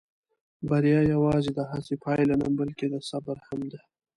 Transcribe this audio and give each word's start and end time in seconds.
بریا 0.69 1.01
یواځې 1.13 1.51
د 1.55 1.59
هڅې 1.71 1.95
پایله 2.03 2.35
نه، 2.41 2.47
بلکې 2.59 2.85
د 2.89 2.95
صبر 3.09 3.37
هم 3.47 3.59
ده. 3.71 3.81